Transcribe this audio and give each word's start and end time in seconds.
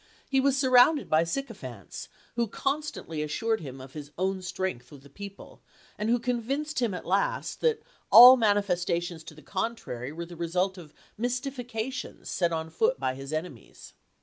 He 0.27 0.39
was 0.39 0.57
surrounded 0.57 1.11
by 1.11 1.23
sycophants 1.25 2.09
who 2.35 2.47
constantly 2.47 3.21
assured 3.21 3.59
him 3.59 3.79
of 3.79 3.93
his 3.93 4.09
own 4.17 4.41
strength 4.41 4.91
with 4.91 5.03
the 5.03 5.11
people, 5.11 5.61
and 5.95 6.09
who 6.09 6.17
convinced 6.17 6.81
him 6.81 6.95
at 6.95 7.05
last 7.05 7.61
that 7.61 7.83
all 8.11 8.35
manifestations 8.35 9.23
to 9.25 9.35
the 9.35 9.43
contrary 9.43 10.11
were 10.11 10.25
the 10.25 10.35
result 10.35 10.79
of 10.79 10.95
mystifications 11.19 12.31
set 12.31 12.51
on 12.51 12.71
foot 12.71 12.99
by 12.99 13.13
his 13.13 13.31
enemies. 13.31 13.93